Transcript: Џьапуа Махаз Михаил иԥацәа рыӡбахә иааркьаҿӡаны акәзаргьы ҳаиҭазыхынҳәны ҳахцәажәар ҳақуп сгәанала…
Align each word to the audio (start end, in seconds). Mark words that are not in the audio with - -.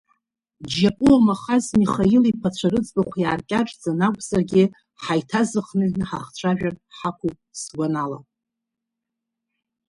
Џьапуа 0.73 1.25
Махаз 1.25 1.65
Михаил 1.81 2.23
иԥацәа 2.31 2.67
рыӡбахә 2.71 3.15
иааркьаҿӡаны 3.19 4.03
акәзаргьы 4.07 4.63
ҳаиҭазыхынҳәны 5.01 6.05
ҳахцәажәар 6.09 6.75
ҳақуп 6.97 7.37
сгәанала… 7.61 8.19